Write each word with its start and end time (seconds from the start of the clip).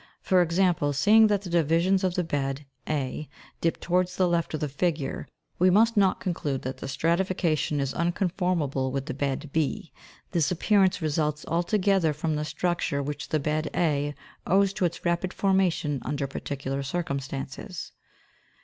For 0.19 0.41
ex 0.41 0.57
ample, 0.57 0.93
seeing 0.93 1.27
that 1.27 1.43
the 1.43 1.49
divisions 1.51 2.03
of 2.03 2.15
the 2.15 2.23
bed, 2.23 2.65
(fig. 2.87 2.87
301), 2.87 3.27
dip 3.61 3.79
to 3.81 3.91
wards 3.91 4.15
the 4.15 4.27
left 4.27 4.51
of 4.55 4.59
the 4.61 4.67
figure, 4.67 5.27
we 5.59 5.69
must 5.69 5.95
not 5.95 6.19
conclude 6.19 6.63
that 6.63 6.77
the 6.77 6.87
strati 6.87 7.19
fication 7.19 7.79
is 7.79 7.93
unconformable 7.93 8.91
with 8.91 9.05
the 9.05 9.13
bed 9.13 9.51
b; 9.53 9.93
this 10.31 10.49
appearance 10.49 11.03
results 11.03 11.45
altogether 11.47 12.13
from 12.13 12.35
the 12.35 12.45
structure 12.45 13.03
which 13.03 13.29
the 13.29 13.39
bed 13.39 13.69
a 13.75 14.15
owes 14.47 14.73
to 14.73 14.85
its 14.85 15.05
rapid 15.05 15.31
formation 15.35 16.01
under 16.03 16.25
particular 16.25 16.81
circumstances. 16.81 17.91